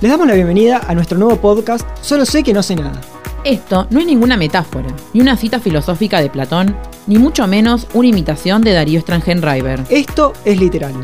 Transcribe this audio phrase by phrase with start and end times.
[0.00, 3.00] Les damos la bienvenida a nuestro nuevo podcast Solo sé que no sé nada.
[3.42, 6.76] Esto no es ninguna metáfora, ni una cita filosófica de Platón,
[7.08, 9.82] ni mucho menos una imitación de Darío Strangenreiber.
[9.90, 10.94] Esto es literal.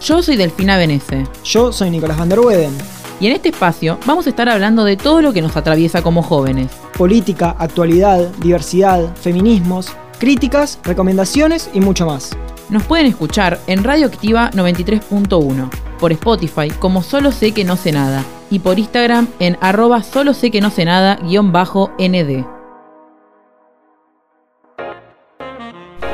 [0.00, 1.26] Yo soy Delfina Benese.
[1.42, 2.78] Yo soy Nicolás van der Weden.
[3.18, 6.22] Y en este espacio vamos a estar hablando de todo lo que nos atraviesa como
[6.22, 6.70] jóvenes.
[6.96, 9.88] Política, actualidad, diversidad, feminismos,
[10.20, 12.30] críticas, recomendaciones y mucho más.
[12.70, 18.24] Nos pueden escuchar en Radioactiva 93.1, por Spotify como Solo sé que no sé nada
[18.54, 22.46] y por Instagram en arroba solo sé que no sé nada guion bajo nd.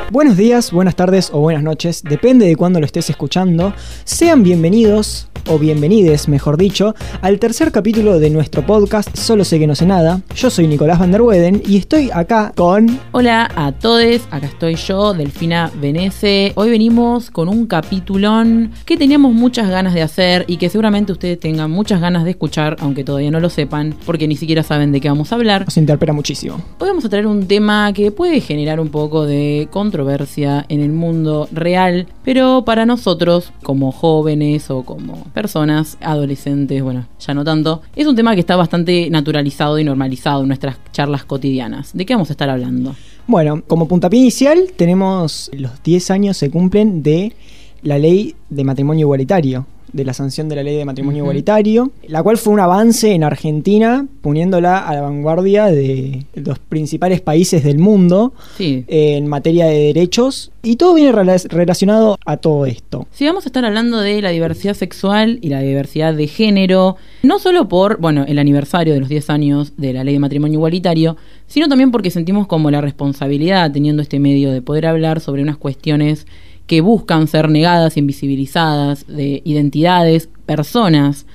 [0.09, 3.73] Buenos días, buenas tardes o buenas noches, depende de cuándo lo estés escuchando.
[4.03, 9.67] Sean bienvenidos o bienvenides, mejor dicho, al tercer capítulo de nuestro podcast Solo sé que
[9.67, 10.21] no sé nada.
[10.35, 12.99] Yo soy Nicolás van der Weden y estoy acá con...
[13.11, 16.53] Hola a todos, acá estoy yo, Delfina Venece.
[16.55, 21.39] Hoy venimos con un capítulón que teníamos muchas ganas de hacer y que seguramente ustedes
[21.39, 25.01] tengan muchas ganas de escuchar, aunque todavía no lo sepan, porque ni siquiera saben de
[25.01, 25.65] qué vamos a hablar.
[25.65, 26.61] Nos interpela muchísimo.
[26.79, 30.91] Hoy vamos a traer un tema que puede generar un poco de controversia en el
[30.91, 37.81] mundo real, pero para nosotros, como jóvenes o como personas, adolescentes, bueno, ya no tanto,
[37.95, 41.95] es un tema que está bastante naturalizado y normalizado en nuestras charlas cotidianas.
[41.95, 42.95] ¿De qué vamos a estar hablando?
[43.27, 47.33] Bueno, como puntapié inicial tenemos los 10 años se cumplen de
[47.81, 52.23] la ley de matrimonio igualitario, de la sanción de la ley de matrimonio igualitario, la
[52.23, 57.79] cual fue un avance en Argentina, poniéndola a la vanguardia de los principales países del
[57.79, 58.83] mundo Sí.
[58.87, 63.07] en materia de derechos, y todo viene rela- relacionado a todo esto.
[63.11, 67.39] Si vamos a estar hablando de la diversidad sexual y la diversidad de género, no
[67.39, 71.17] solo por, bueno, el aniversario de los 10 años de la ley de matrimonio igualitario,
[71.47, 75.57] sino también porque sentimos como la responsabilidad, teniendo este medio, de poder hablar sobre unas
[75.57, 76.27] cuestiones
[76.67, 81.25] que buscan ser negadas, invisibilizadas, de identidades, personas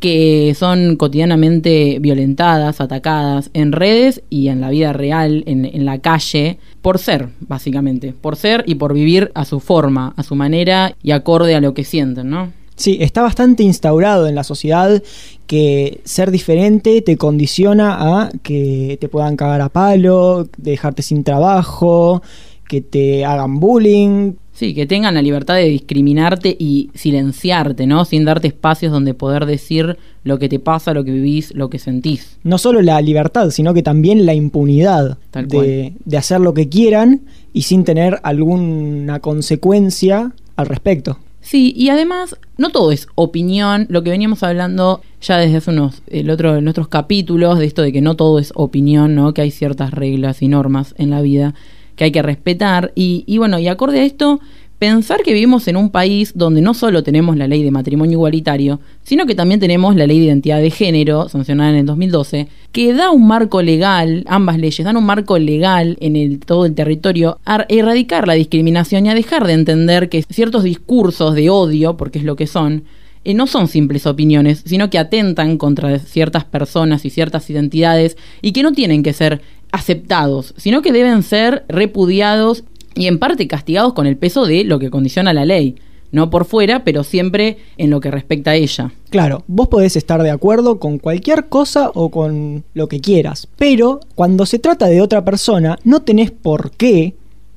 [0.00, 5.98] que son cotidianamente violentadas, atacadas en redes y en la vida real, en, en la
[5.98, 10.94] calle, por ser, básicamente, por ser y por vivir a su forma, a su manera
[11.02, 12.52] y acorde a lo que sienten, ¿no?
[12.76, 15.02] Sí, está bastante instaurado en la sociedad
[15.46, 22.22] que ser diferente te condiciona a que te puedan cagar a palo, dejarte sin trabajo,
[22.68, 24.34] que te hagan bullying.
[24.56, 28.06] Sí, que tengan la libertad de discriminarte y silenciarte, ¿no?
[28.06, 31.78] Sin darte espacios donde poder decir lo que te pasa, lo que vivís, lo que
[31.78, 32.38] sentís.
[32.42, 37.20] No solo la libertad, sino que también la impunidad de, de hacer lo que quieran
[37.52, 41.18] y sin tener alguna consecuencia al respecto.
[41.42, 46.02] Sí, y además, no todo es opinión, lo que veníamos hablando ya desde hace unos,
[46.06, 49.34] el otro, en otros capítulos, de esto de que no todo es opinión, ¿no?
[49.34, 51.54] Que hay ciertas reglas y normas en la vida
[51.96, 52.92] que hay que respetar.
[52.94, 54.40] Y, bueno, y acorde a esto,
[54.78, 58.80] pensar que vivimos en un país donde no solo tenemos la ley de matrimonio igualitario,
[59.02, 62.92] sino que también tenemos la ley de identidad de género, sancionada en el 2012, que
[62.92, 67.64] da un marco legal, ambas leyes dan un marco legal en todo el territorio a
[67.68, 72.24] erradicar la discriminación y a dejar de entender que ciertos discursos de odio, porque es
[72.24, 72.84] lo que son,
[73.24, 78.52] eh, no son simples opiniones, sino que atentan contra ciertas personas y ciertas identidades y
[78.52, 79.40] que no tienen que ser
[79.72, 84.78] aceptados, sino que deben ser repudiados y en parte castigados con el peso de lo
[84.78, 85.76] que condiciona la ley.
[86.12, 88.92] No por fuera, pero siempre en lo que respecta a ella.
[89.10, 94.00] Claro, vos podés estar de acuerdo con cualquier cosa o con lo que quieras, pero
[94.14, 97.14] cuando se trata de otra persona, no tenés por qué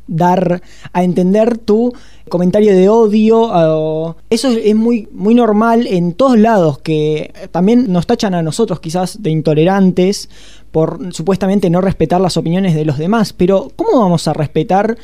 [0.09, 0.61] dar
[0.91, 1.93] a entender tu
[2.27, 4.15] comentario de odio.
[4.29, 8.79] Eso es es muy, muy normal en todos lados, que también nos tachan a nosotros
[8.79, 10.29] quizás de intolerantes
[10.71, 14.97] por supuestamente no respetar las opiniones de los demás, pero ¿cómo vamos a respetar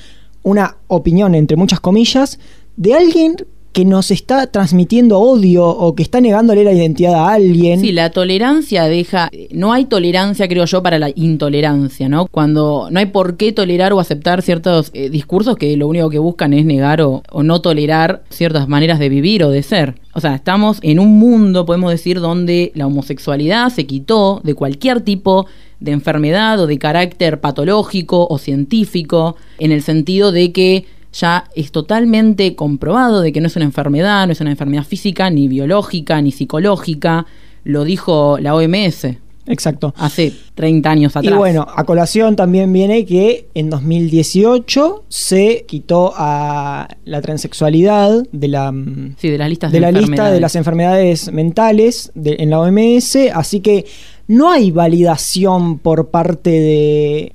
[0.43, 2.39] una opinión, entre muchas comillas,
[2.77, 3.35] de alguien
[3.75, 7.81] que nos está transmitiendo odio o que está negándole la identidad a alguien?
[7.81, 9.29] Sí, la tolerancia deja.
[9.51, 12.27] No hay tolerancia, creo yo, para la intolerancia, ¿no?
[12.27, 16.19] Cuando no hay por qué tolerar o aceptar ciertos eh, discursos que lo único que
[16.19, 19.95] buscan es negar o, o no tolerar ciertas maneras de vivir o de ser.
[20.13, 25.01] O sea, estamos en un mundo, podemos decir, donde la homosexualidad se quitó de cualquier
[25.01, 25.47] tipo
[25.81, 31.71] de enfermedad o de carácter patológico o científico, en el sentido de que ya es
[31.71, 36.21] totalmente comprobado de que no es una enfermedad, no es una enfermedad física, ni biológica,
[36.21, 37.25] ni psicológica.
[37.63, 39.07] Lo dijo la OMS
[39.47, 39.93] Exacto.
[39.97, 41.33] hace 30 años atrás.
[41.33, 48.47] Y bueno, a colación también viene que en 2018 se quitó a la transexualidad de
[48.47, 52.37] la, mm, sí, de las listas de de, la lista de las enfermedades mentales de-
[52.39, 53.85] en la OMS, así que
[54.27, 57.31] no hay validación por parte de,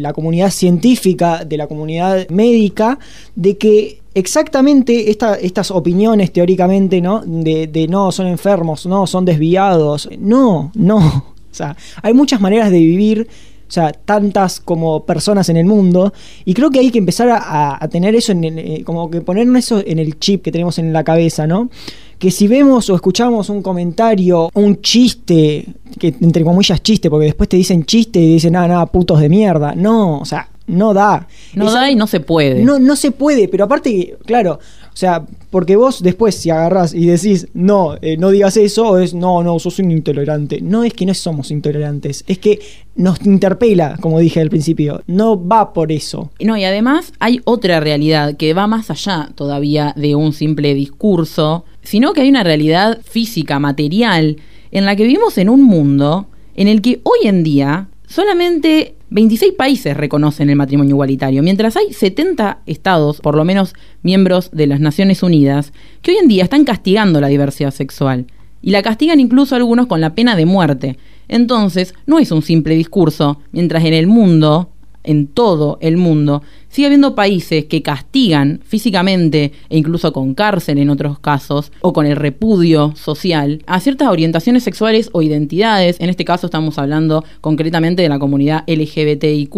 [0.00, 2.98] la comunidad científica, de la comunidad médica,
[3.34, 7.22] de que exactamente esta, estas opiniones teóricamente, ¿no?
[7.24, 10.08] De, de, no, son enfermos, no, son desviados.
[10.18, 10.98] No, no.
[10.98, 13.28] O sea, hay muchas maneras de vivir.
[13.66, 16.12] O sea, tantas como personas en el mundo.
[16.44, 19.82] Y creo que hay que empezar a, tener eso, en, eh, como que ponernos eso
[19.84, 21.70] en el chip que tenemos en la cabeza, ¿no?
[22.18, 25.66] Que si vemos o escuchamos un comentario, un chiste,
[25.98, 29.28] que entre comillas chiste, porque después te dicen chiste y dicen, nada, nada, putos de
[29.28, 29.74] mierda.
[29.74, 31.26] No, o sea, no da.
[31.54, 32.62] No Esa- da y no se puede.
[32.64, 34.58] no, no se puede, pero aparte, claro,
[34.92, 39.12] o sea, porque vos después si agarrás y decís, no, eh, no digas eso, es,
[39.12, 40.60] no, no, sos un intolerante.
[40.62, 42.60] No es que no somos intolerantes, es que
[42.94, 45.02] nos interpela, como dije al principio.
[45.08, 46.30] No va por eso.
[46.40, 51.64] No, y además hay otra realidad que va más allá todavía de un simple discurso,
[51.84, 54.38] sino que hay una realidad física, material,
[54.70, 56.26] en la que vivimos en un mundo
[56.56, 61.92] en el que hoy en día solamente 26 países reconocen el matrimonio igualitario, mientras hay
[61.92, 65.72] 70 estados, por lo menos miembros de las Naciones Unidas,
[66.02, 68.26] que hoy en día están castigando la diversidad sexual.
[68.60, 70.98] Y la castigan incluso algunos con la pena de muerte.
[71.28, 74.70] Entonces, no es un simple discurso, mientras en el mundo
[75.04, 80.90] en todo el mundo, sigue habiendo países que castigan físicamente e incluso con cárcel en
[80.90, 86.00] otros casos, o con el repudio social, a ciertas orientaciones sexuales o identidades.
[86.00, 89.54] En este caso estamos hablando concretamente de la comunidad LGBTIQ,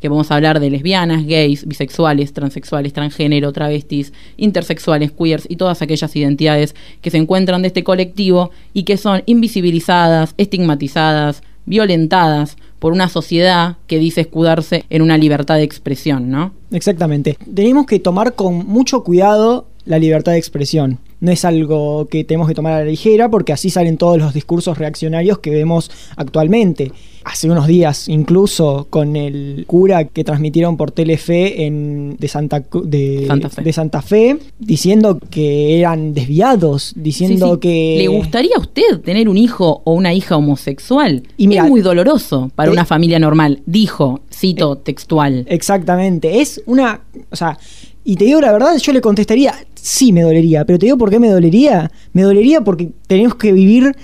[0.00, 5.82] que vamos a hablar de lesbianas, gays, bisexuales, transexuales, transgénero, travestis, intersexuales, queers y todas
[5.82, 12.92] aquellas identidades que se encuentran de este colectivo y que son invisibilizadas, estigmatizadas, violentadas por
[12.92, 16.52] una sociedad que dice escudarse en una libertad de expresión, ¿no?
[16.72, 17.36] Exactamente.
[17.54, 20.98] Tenemos que tomar con mucho cuidado la libertad de expresión.
[21.20, 24.32] No es algo que tenemos que tomar a la ligera porque así salen todos los
[24.32, 26.92] discursos reaccionarios que vemos actualmente.
[27.24, 32.82] Hace unos días, incluso con el cura que transmitieron por Telefe en, de, Santa, Cu-
[32.84, 33.62] de, Santa Fe.
[33.62, 37.58] de Santa Fe, diciendo que eran desviados, diciendo Sí, sí.
[37.60, 37.94] que...
[37.98, 41.22] ¿Le gustaría a usted tener un hijo o una hija homosexual?
[41.36, 45.44] Y mira, es muy doloroso para una familia normal, dijo, cito textual.
[45.48, 46.40] Exactamente.
[46.40, 47.00] Es una.
[47.30, 47.58] O sea,
[48.02, 51.10] y te digo la verdad, yo le contestaría, sí me dolería, pero te digo por
[51.10, 51.90] qué me dolería.
[52.14, 53.94] Me dolería porque tenemos que vivir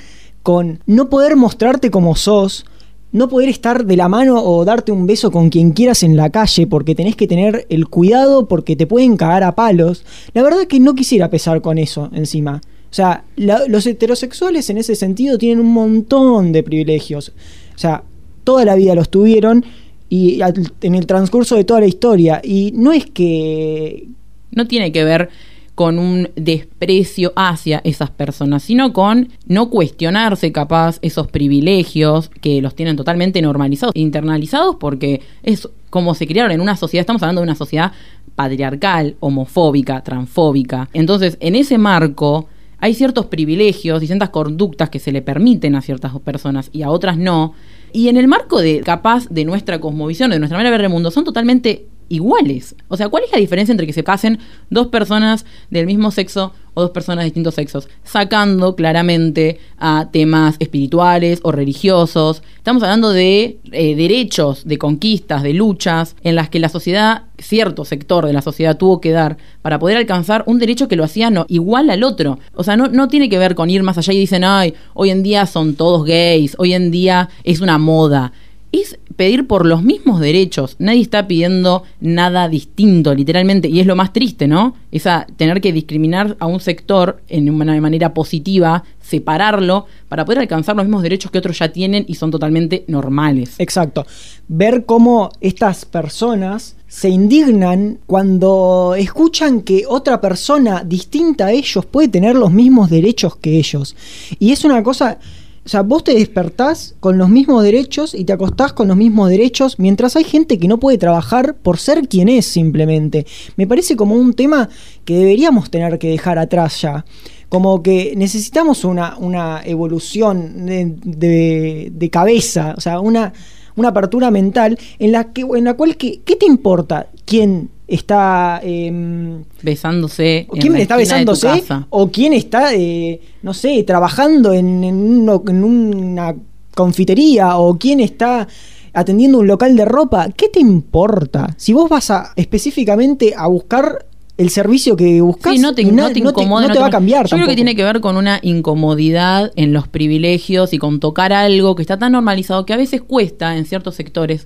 [0.43, 2.67] con no poder mostrarte como sos,
[3.13, 6.31] no poder estar de la mano o darte un beso con quien quieras en la
[6.31, 10.05] calle porque tenés que tener el cuidado porque te pueden cagar a palos.
[10.35, 12.61] La verdad que no quisiera pesar con eso encima.
[12.91, 17.33] O sea, los heterosexuales en ese sentido tienen un montón de privilegios.
[17.75, 18.03] O sea,
[18.45, 19.65] toda la vida los tuvieron
[20.09, 20.41] y
[20.81, 22.41] en el transcurso de toda la historia.
[22.43, 24.09] Y no es que...
[24.53, 25.29] No tiene que ver
[25.77, 32.75] con un desprecio hacia esas personas, sino con no cuestionarse capaz esos privilegios que los
[32.75, 37.45] tienen totalmente normalizados, internalizados, porque es como se criaron en una sociedad, estamos hablando de
[37.45, 37.93] una sociedad
[38.35, 40.89] patriarcal, homofóbica, transfóbica.
[40.95, 42.49] Entonces, en ese marco
[42.79, 46.91] hay ciertos privilegios y ciertas conductas que se le permiten a ciertas personas y a
[46.91, 47.53] otras no.
[47.93, 50.93] Y en el marco de capaz de nuestra cosmovisión, de nuestra manera de ver el
[50.93, 52.75] mundo, son totalmente iguales.
[52.89, 54.39] O sea, ¿cuál es la diferencia entre que se casen
[54.71, 57.89] dos personas del mismo sexo o dos personas de distintos sexos?
[58.05, 62.43] Sacando claramente a temas espirituales o religiosos.
[62.57, 67.85] Estamos hablando de eh, derechos, de conquistas, de luchas en las que la sociedad, cierto
[67.85, 71.31] sector de la sociedad tuvo que dar para poder alcanzar un derecho que lo hacía
[71.31, 72.39] no, igual al otro.
[72.55, 75.11] O sea, no, no tiene que ver con ir más allá y dicen, ay, hoy
[75.11, 78.33] en día son todos gays, hoy en día es una moda
[78.81, 80.77] es pedir por los mismos derechos.
[80.79, 83.69] Nadie está pidiendo nada distinto, literalmente.
[83.69, 84.75] Y es lo más triste, ¿no?
[84.93, 90.77] Esa tener que discriminar a un sector en una manera positiva, separarlo, para poder alcanzar
[90.77, 93.55] los mismos derechos que otros ya tienen y son totalmente normales.
[93.59, 94.07] Exacto.
[94.49, 102.09] Ver cómo estas personas se indignan cuando escuchan que otra persona distinta a ellos puede
[102.09, 103.97] tener los mismos derechos que ellos.
[104.39, 105.19] Y es una cosa...
[105.67, 109.29] O sea, vos te despertás con los mismos derechos y te acostás con los mismos
[109.31, 113.27] derechos, mientras hay gente que no puede trabajar por ser quien es simplemente.
[113.57, 114.69] Me parece como un tema
[115.05, 117.05] que deberíamos tener que dejar atrás ya.
[117.49, 123.33] Como que necesitamos una, una evolución de, de- de cabeza, o sea, una,
[123.75, 128.61] una apertura mental en la, que, en la cual, que, ¿qué te importa quién está...
[128.63, 130.39] em, Besándose.
[130.53, 131.87] en quién la está esquina de tu besándose casa.
[131.91, 136.35] o quién está, eh, no sé, trabajando en, en uno- en una
[136.75, 138.47] confitería o quién está
[138.93, 140.29] atendiendo un local de ropa.
[140.37, 141.55] ¿Qué te importa?
[141.57, 144.05] Si vos vas a específicamente a buscar
[144.39, 146.63] el servicio que buscas Sí, no te, no te incomoda.
[146.63, 149.51] no no te va a cambiar Yo creo que tiene que ver con una incomodidad
[149.57, 153.57] en los privilegios y con tocar algo que está tan normalizado que a veces cuesta
[153.57, 154.45] en ciertos sectores,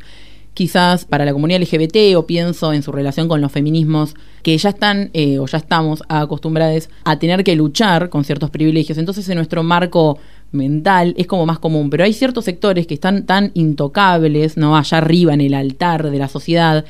[0.54, 4.70] quizás para la comunidad LGBT o pienso en su relación con los feminismos, que ya
[4.70, 8.98] están eh, o ya estamos acostumbrados a tener que luchar con ciertos privilegios.
[8.98, 10.18] Entonces en nuestro marco
[10.52, 14.76] mental es como más común, pero hay ciertos sectores que están tan intocables, ¿no?
[14.76, 16.84] Allá arriba en el altar de la sociedad,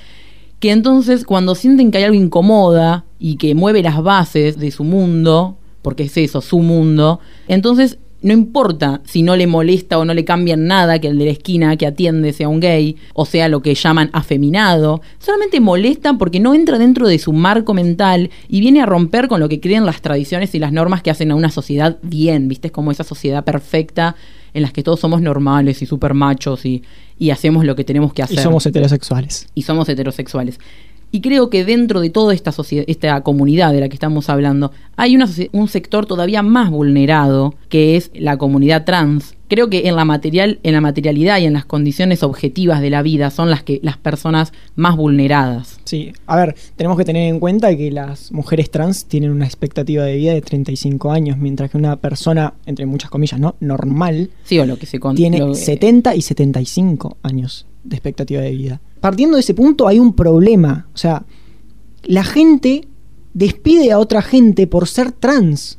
[0.59, 4.85] que entonces cuando sienten que hay algo incomoda y que mueve las bases de su
[4.85, 10.15] mundo, porque es eso, su mundo, entonces no importa si no le molesta o no
[10.15, 13.49] le cambian nada que el de la esquina que atiende sea un gay o sea
[13.49, 18.61] lo que llaman afeminado, solamente molesta porque no entra dentro de su marco mental y
[18.61, 21.35] viene a romper con lo que creen las tradiciones y las normas que hacen a
[21.35, 22.69] una sociedad bien, ¿viste?
[22.69, 24.17] Es como esa sociedad perfecta
[24.53, 26.83] en las que todos somos normales y super machos y,
[27.19, 29.47] y hacemos lo que tenemos que Y hacer somos heterosexuales.
[29.55, 30.59] y somos heterosexuales.
[31.12, 34.73] Y creo que dentro de toda esta sociedad, esta comunidad de la que estamos hablando,
[34.97, 39.35] hay una, un sector todavía más vulnerado, que es la comunidad trans.
[39.50, 43.02] Creo que en la material, en la materialidad y en las condiciones objetivas de la
[43.02, 45.80] vida son las que las personas más vulneradas.
[45.85, 50.04] Sí, a ver, tenemos que tener en cuenta que las mujeres trans tienen una expectativa
[50.04, 53.57] de vida de 35 años, mientras que una persona, entre muchas comillas, ¿no?
[53.61, 58.40] Normal, Sí, o lo que se con- tiene lo- 70 y 75 años de expectativa
[58.40, 58.80] de vida.
[59.00, 61.25] Partiendo de ese punto hay un problema, o sea,
[62.04, 62.87] la gente
[63.35, 65.78] despide a otra gente por ser trans.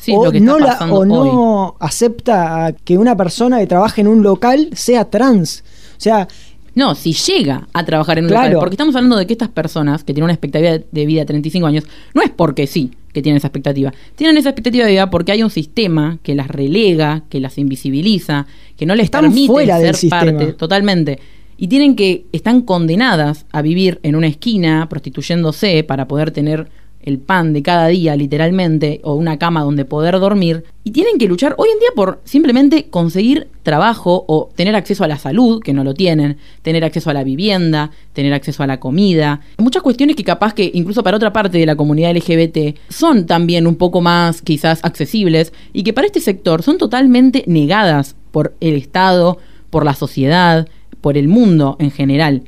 [0.00, 1.72] Sí, o lo que no, está la- hoy.
[1.78, 5.62] acepta que una persona que trabaje en un local sea trans.
[5.96, 6.26] O sea,
[6.72, 8.46] No, si llega a trabajar en un Claro.
[8.46, 8.60] local.
[8.60, 11.66] Porque estamos hablando de que estas personas que tienen una expectativa de vida de 35
[11.66, 11.82] años,
[12.14, 13.92] no es porque sí que tienen esa expectativa.
[14.14, 18.46] Tienen esa expectativa de vida porque hay un sistema que las relega, que las invisibiliza,
[18.76, 20.52] que no les Están permite fuera del ser parte sistema.
[20.56, 21.18] totalmente.
[21.58, 26.68] Y tienen que, están condenadas a vivir en una esquina prostituyéndose para poder tener
[27.02, 31.28] el pan de cada día, literalmente, o una cama donde poder dormir, y tienen que
[31.28, 35.72] luchar hoy en día por simplemente conseguir trabajo o tener acceso a la salud, que
[35.72, 39.40] no lo tienen, tener acceso a la vivienda, tener acceso a la comida.
[39.58, 43.66] Muchas cuestiones que capaz que incluso para otra parte de la comunidad LGBT son también
[43.66, 48.74] un poco más quizás accesibles y que para este sector son totalmente negadas por el
[48.74, 49.38] Estado,
[49.70, 50.68] por la sociedad,
[51.00, 52.42] por el mundo en general.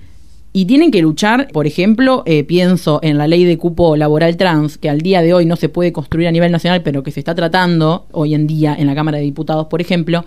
[0.55, 4.77] Y tienen que luchar, por ejemplo, eh, pienso en la ley de cupo laboral trans,
[4.77, 7.21] que al día de hoy no se puede construir a nivel nacional, pero que se
[7.21, 10.27] está tratando hoy en día en la Cámara de Diputados, por ejemplo,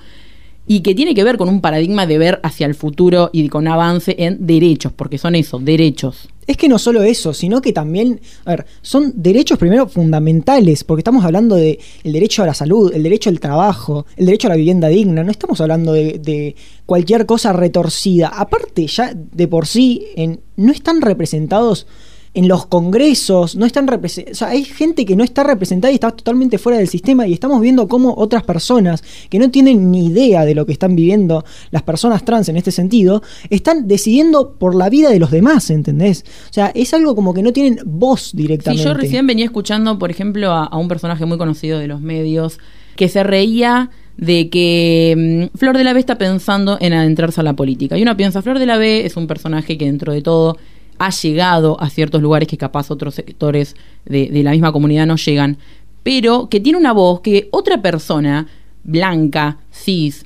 [0.67, 3.67] y que tiene que ver con un paradigma de ver hacia el futuro y con
[3.67, 6.29] avance en derechos, porque son eso, derechos.
[6.47, 10.99] Es que no solo eso, sino que también, a ver, son derechos primero fundamentales, porque
[10.99, 14.51] estamos hablando de el derecho a la salud, el derecho al trabajo, el derecho a
[14.51, 16.55] la vivienda digna, no estamos hablando de, de
[16.85, 18.27] cualquier cosa retorcida.
[18.27, 21.87] Aparte, ya de por sí, en, no están representados
[22.35, 25.95] en los congresos, no están representados, o sea, hay gente que no está representada y
[25.95, 30.07] está totalmente fuera del sistema y estamos viendo cómo otras personas que no tienen ni
[30.07, 34.75] idea de lo que están viviendo las personas trans en este sentido, están decidiendo por
[34.75, 36.25] la vida de los demás, ¿entendés?
[36.49, 38.83] O sea, es algo como que no tienen voz Sí, directamente.
[38.83, 42.59] yo recién venía escuchando, por ejemplo, a, a un personaje muy conocido de los medios
[42.95, 47.43] que se reía de que mm, Flor de la B está pensando en adentrarse a
[47.43, 47.97] la política.
[47.97, 50.57] Y uno piensa, Flor de la B es un personaje que dentro de todo
[50.97, 53.75] ha llegado a ciertos lugares que capaz otros sectores
[54.05, 55.57] de, la misma comunidad no llegan,
[56.03, 58.47] pero que tiene una voz que otra persona,
[58.83, 60.25] blanca, cis,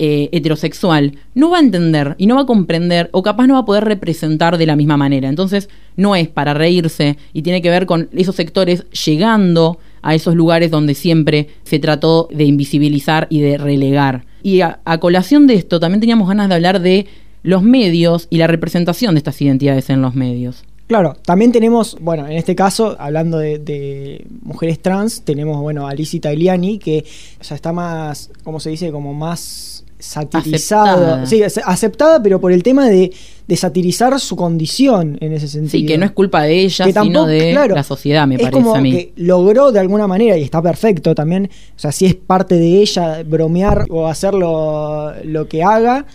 [0.00, 3.60] eh, heterosexual, no va a entender y no va a comprender o capaz no va
[3.60, 5.28] a poder representar de la misma manera.
[5.28, 10.36] Entonces, no es para reírse y tiene que ver con esos sectores llegando a esos
[10.36, 14.24] lugares donde siempre se trató de invisibilizar y de relegar.
[14.40, 17.08] Y a colación de esto, también teníamos ganas de hablar de
[17.42, 20.64] los medios y la representación de estas identidades en los medios.
[20.86, 25.92] Claro, también tenemos, bueno, en este caso, hablando de, de mujeres trans, tenemos, bueno, a
[25.92, 27.04] Lizzie Tagliani, que
[27.40, 28.90] sea, está más, ¿cómo se dice?
[28.90, 31.22] Como más satirizada.
[31.22, 31.26] Aceptada.
[31.26, 33.12] Sí, aceptada, pero por el tema de,
[33.46, 35.72] de satirizar su condición en ese sentido.
[35.72, 38.36] Sí, que no es culpa de ella, Que sino tampoco, de claro, la sociedad, me
[38.36, 38.92] es parece como a mí.
[38.92, 42.80] que logró de alguna manera, y está perfecto también, o sea, si es parte de
[42.80, 46.06] ella bromear o hacer lo, lo que haga,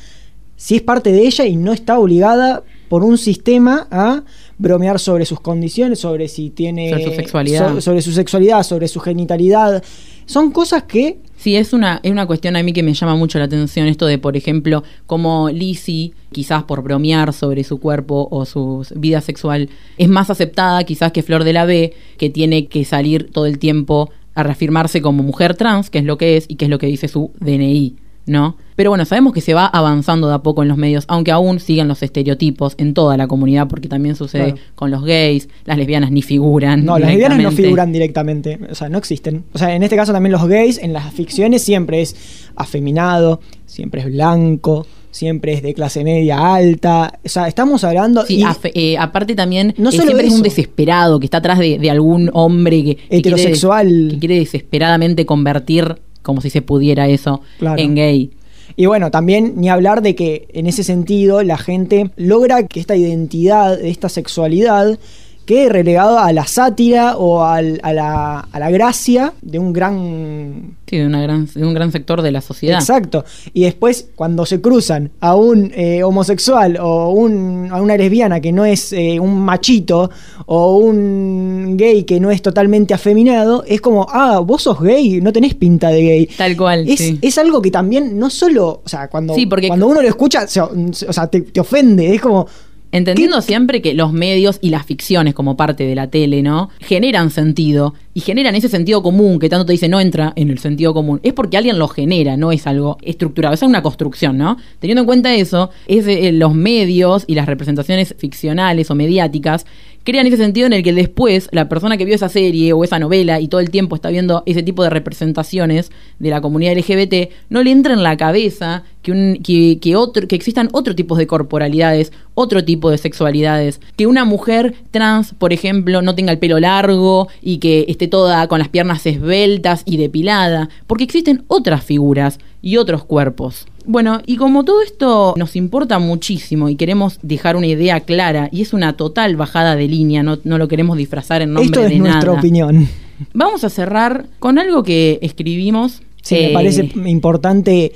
[0.56, 4.24] si es parte de ella y no está obligada por un sistema a
[4.60, 6.90] bromear sobre sus condiciones, sobre si tiene...
[6.92, 7.74] Sobre su sexualidad.
[7.74, 9.84] so- sobre su sexualidad, sobre su genitalidad.
[10.26, 11.18] Son cosas que...
[11.36, 14.06] Sí, es una, es una cuestión a mí que me llama mucho la atención, esto
[14.06, 19.70] de, por ejemplo, como Lizzie, quizás por bromear sobre su cuerpo o su vida sexual,
[19.98, 23.58] es más aceptada quizás que Flor de la B, que tiene que salir todo el
[23.60, 26.78] tiempo a reafirmarse como mujer trans, que es lo que es y que es lo
[26.80, 27.96] que dice su DNI.
[28.26, 28.58] ¿No?
[28.76, 31.60] Pero bueno, sabemos que se va avanzando de a poco en los medios, aunque aún
[31.60, 34.68] siguen los estereotipos en toda la comunidad, porque también sucede Claro.
[34.76, 36.84] con los gays, las lesbianas ni figuran.
[36.86, 39.44] No, las lesbianas no figuran directamente, o sea, no existen.
[39.54, 42.16] O sea, en este caso también los gays, en las ficciones siempre es
[42.56, 47.20] afeminado, siempre es blanco, siempre es de clase media alta.
[47.24, 48.26] O sea, estamos hablando...
[48.26, 51.38] Sí, y- afe- eh, aparte también No eh, solo siempre es un desesperado que está
[51.38, 54.08] atrás de, de algún hombre que, que quiere- Heterosexual.
[54.12, 57.80] que quiere desesperadamente convertir, como si se pudiera eso, Claro.
[57.80, 58.32] en gay.
[58.76, 62.96] Y bueno, también ni hablar de que en ese sentido la gente logra que esta
[62.96, 64.98] identidad, esta sexualidad,
[65.46, 70.78] quede relegada a la sátira o al- a, la, a la gracia de un gran...
[70.88, 72.80] Sí, de, una gran, de un gran sector de la sociedad.
[72.80, 73.26] Exacto.
[73.54, 78.52] Y después, cuando se cruzan a un eh, homosexual o un- a una lesbiana que
[78.52, 80.10] no es eh, un machito
[80.46, 85.34] o un gay que no es totalmente afeminado, es como, ah, vos sos gay, no
[85.34, 86.30] tenés pinta de gay.
[86.38, 86.88] Tal cual.
[86.88, 87.20] Es, sí.
[87.22, 90.48] es algo que también no solo, o sea, cuando, Sí, porque- cuando uno lo escucha,
[90.48, 92.46] se- o sea, te, te ofende, es como,
[92.94, 96.70] Entendiendo siempre que los medios y las ficciones como parte de la tele, ¿no?
[96.80, 100.60] Generan sentido y generan ese sentido común que tanto te dice no entra en el
[100.60, 101.20] sentido común.
[101.24, 104.58] Es porque alguien lo genera, no es algo estructurado, es una construcción, ¿no?
[104.78, 109.66] Teniendo en cuenta eso, es eh, los medios y las representaciones ficcionales o mediáticas
[110.04, 113.00] crean ese sentido en el que después la persona que vio esa serie o esa
[113.00, 117.32] novela y todo el tiempo está viendo ese tipo de representaciones de la comunidad LGBT,
[117.50, 121.28] no le entra en la cabeza que, un, que, otro, que existan otro tipo de
[121.28, 126.60] corporalidades, otro tipo de sexualidades, que una mujer trans, por ejemplo, no tenga el pelo
[126.60, 132.40] largo y que esté toda con las piernas esbeltas y depilada, porque existen otras figuras
[132.62, 133.68] y otros cuerpos.
[133.86, 138.62] Bueno, y como todo esto nos importa muchísimo y queremos dejar una idea clara, y
[138.62, 141.96] es una total bajada de línea, no, no lo queremos disfrazar en nombre esto de
[141.96, 142.40] es nuestra nada.
[142.40, 142.88] opinión.
[143.34, 146.02] Vamos a cerrar con algo que escribimos.
[146.22, 147.94] Sí, eh, me parece importante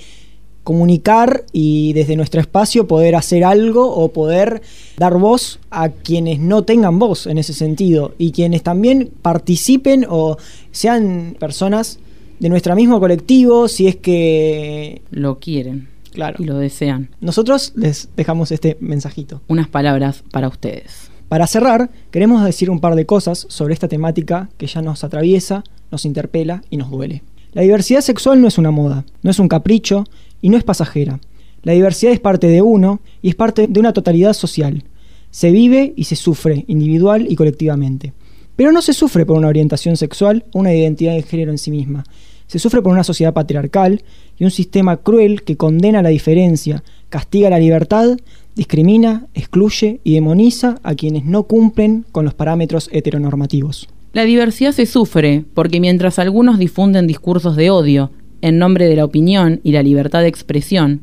[0.64, 4.62] comunicar y desde nuestro espacio poder hacer algo o poder
[4.98, 10.38] dar voz a quienes no tengan voz en ese sentido y quienes también participen o
[10.72, 12.00] sean personas
[12.40, 17.10] de nuestro mismo colectivo si es que lo quieren claro y lo desean.
[17.22, 21.10] nosotros les dejamos este mensajito Unas palabras para ustedes.
[21.30, 25.64] para cerrar queremos decir un par de cosas sobre esta temática que ya nos atraviesa
[25.92, 29.48] nos interpela y nos duele la diversidad sexual no es una moda no es un
[29.48, 30.04] capricho
[30.42, 31.20] y no es pasajera.
[31.64, 34.84] La diversidad es parte de uno y es parte de una totalidad social.
[35.32, 38.14] Se vive y se sufre individual y colectivamente.
[38.58, 41.72] Pero no se sufre por una orientación sexual o una identidad de género en sí
[41.72, 42.04] misma.
[42.48, 44.04] Se sufre por una sociedad patriarcal
[44.38, 48.18] y un sistema cruel que condena la diferencia, castiga la libertad,
[48.56, 53.88] discrimina, excluye y demoniza a quienes no cumplen con los parámetros heteronormativos.
[54.14, 59.06] La diversidad se sufre porque mientras algunos difunden discursos de odio en nombre de la
[59.06, 61.02] opinión y la libertad de expresión,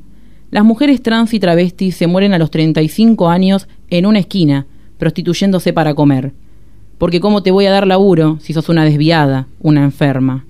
[0.51, 4.67] las mujeres trans y travestis se mueren a los 35 años en una esquina,
[4.99, 6.33] prostituyéndose para comer.
[6.99, 10.45] Porque ¿cómo te voy a dar laburo si sos una desviada, una enferma?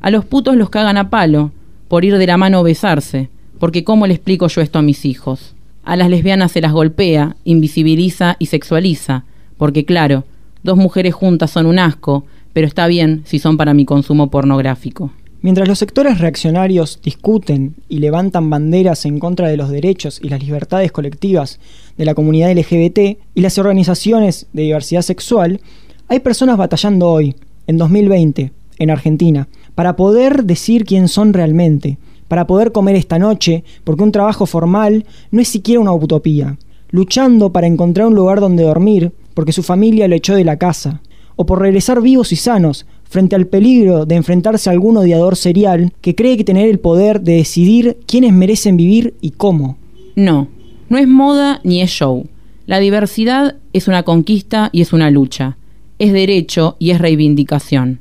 [0.00, 1.52] A los putos los cagan a palo,
[1.88, 5.04] por ir de la mano o besarse, porque ¿cómo le explico yo esto a mis
[5.04, 5.54] hijos?
[5.84, 9.24] A las lesbianas se las golpea, invisibiliza y sexualiza,
[9.56, 10.24] porque claro,
[10.62, 15.12] dos mujeres juntas son un asco, pero está bien si son para mi consumo pornográfico.
[15.42, 20.42] Mientras los sectores reaccionarios discuten y levantan banderas en contra de los derechos y las
[20.42, 21.58] libertades colectivas
[21.96, 25.60] de la comunidad LGBT y las organizaciones de diversidad sexual,
[26.08, 32.46] hay personas batallando hoy, en 2020, en Argentina, para poder decir quién son realmente, para
[32.46, 36.58] poder comer esta noche, porque un trabajo formal no es siquiera una utopía,
[36.90, 41.00] luchando para encontrar un lugar donde dormir, porque su familia lo echó de la casa,
[41.36, 45.92] o por regresar vivos y sanos frente al peligro de enfrentarse a algún odiador serial
[46.00, 49.76] que cree que tener el poder de decidir quiénes merecen vivir y cómo.
[50.16, 50.48] No,
[50.92, 52.28] no es moda ni es show.
[52.66, 55.56] La diversidad es una conquista y es una lucha.
[55.98, 58.00] Es derecho y es reivindicación.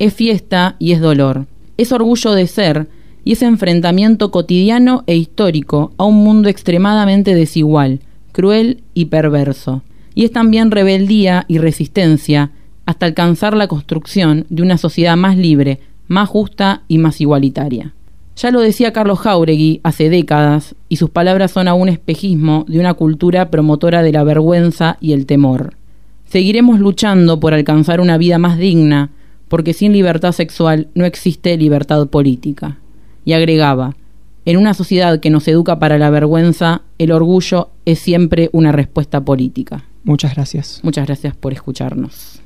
[0.00, 1.46] Es fiesta y es dolor.
[1.76, 2.88] Es orgullo de ser
[3.22, 8.00] y es enfrentamiento cotidiano e histórico a un mundo extremadamente desigual,
[8.32, 9.82] cruel y perverso.
[10.16, 12.50] Y es también rebeldía y resistencia
[12.86, 15.78] hasta alcanzar la construcción de una sociedad más libre,
[16.08, 17.94] más justa y más igualitaria.
[18.36, 22.94] Ya lo decía Carlos Jauregui hace décadas, y sus palabras son aún espejismo de una
[22.94, 25.74] cultura promotora de la vergüenza y el temor.
[26.24, 29.10] Seguiremos luchando por alcanzar una vida más digna,
[29.48, 32.78] porque sin libertad sexual no existe libertad política.
[33.24, 33.94] Y agregaba,
[34.44, 39.24] en una sociedad que nos educa para la vergüenza, el orgullo es siempre una respuesta
[39.24, 39.84] política.
[40.04, 40.80] Muchas gracias.
[40.82, 42.41] Muchas gracias por escucharnos.